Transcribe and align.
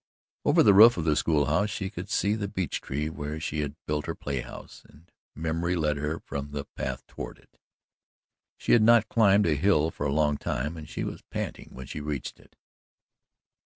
Over 0.43 0.63
the 0.63 0.73
roof 0.73 0.97
of 0.97 1.03
the 1.03 1.15
schoolhouse 1.15 1.69
she 1.69 1.91
could 1.91 2.09
see 2.09 2.33
the 2.33 2.47
beech 2.47 2.81
tree 2.81 3.07
where 3.07 3.39
she 3.39 3.59
had 3.59 3.75
built 3.85 4.07
her 4.07 4.15
playhouse, 4.15 4.83
and 4.89 5.11
memory 5.35 5.75
led 5.75 5.97
her 5.97 6.19
from 6.19 6.49
the 6.53 6.65
path 6.75 7.05
toward 7.05 7.37
it. 7.37 7.59
She 8.57 8.71
had 8.71 8.81
not 8.81 9.09
climbed 9.09 9.45
a 9.45 9.53
hill 9.53 9.91
for 9.91 10.07
a 10.07 10.11
long 10.11 10.37
time 10.39 10.75
and 10.75 10.89
she 10.89 11.03
was 11.03 11.21
panting 11.29 11.69
when 11.73 11.85
she 11.85 12.01
reached 12.01 12.39
it. 12.39 12.55